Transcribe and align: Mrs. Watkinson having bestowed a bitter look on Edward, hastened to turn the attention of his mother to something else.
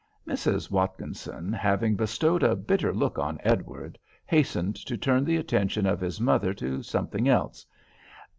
Mrs. 0.27 0.71
Watkinson 0.71 1.53
having 1.53 1.95
bestowed 1.95 2.41
a 2.41 2.55
bitter 2.55 2.91
look 2.91 3.19
on 3.19 3.39
Edward, 3.43 3.99
hastened 4.25 4.75
to 4.77 4.97
turn 4.97 5.23
the 5.23 5.37
attention 5.37 5.85
of 5.85 5.99
his 6.01 6.19
mother 6.19 6.55
to 6.55 6.81
something 6.81 7.29
else. 7.29 7.67